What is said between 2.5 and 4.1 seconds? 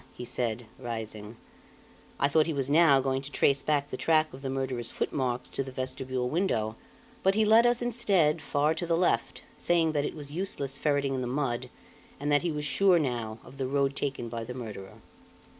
was now going to trace back the